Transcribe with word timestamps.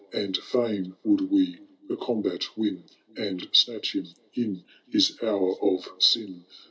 And 0.13 0.35
fisdn 0.39 0.95
would 1.03 1.29
we 1.29 1.59
the 1.87 1.95
combat 1.95 2.57
win. 2.57 2.85
And 3.15 3.47
snatch 3.51 3.93
him 3.93 4.07
in 4.33 4.63
his 4.89 5.21
hour 5.21 5.55
of 5.61 5.89
sin. 6.01 6.43